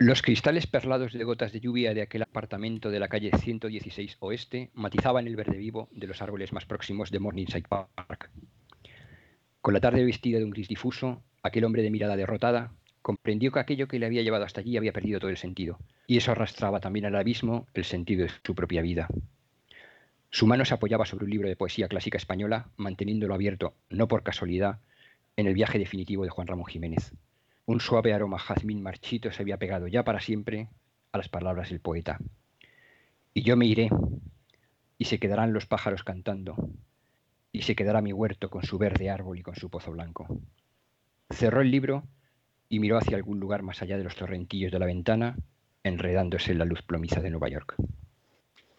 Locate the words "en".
25.36-25.48, 46.52-46.60